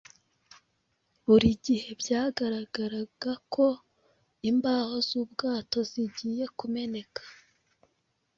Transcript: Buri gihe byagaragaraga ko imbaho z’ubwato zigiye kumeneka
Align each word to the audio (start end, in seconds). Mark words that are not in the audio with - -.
Buri 1.25 1.49
gihe 1.65 1.89
byagaragaraga 2.01 3.31
ko 3.53 3.65
imbaho 4.49 4.95
z’ubwato 5.07 5.77
zigiye 5.91 6.45
kumeneka 6.57 7.21